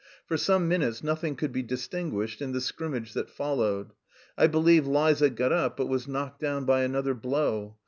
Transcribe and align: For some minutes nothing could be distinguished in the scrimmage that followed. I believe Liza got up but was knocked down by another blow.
For 0.25 0.35
some 0.35 0.67
minutes 0.67 1.03
nothing 1.03 1.35
could 1.35 1.51
be 1.51 1.61
distinguished 1.61 2.41
in 2.41 2.53
the 2.53 2.59
scrimmage 2.59 3.13
that 3.13 3.29
followed. 3.29 3.93
I 4.35 4.47
believe 4.47 4.87
Liza 4.87 5.29
got 5.29 5.51
up 5.51 5.77
but 5.77 5.89
was 5.89 6.07
knocked 6.07 6.39
down 6.39 6.65
by 6.65 6.81
another 6.81 7.13
blow. 7.13 7.77